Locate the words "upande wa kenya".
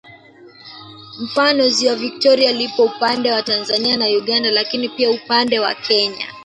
5.11-6.27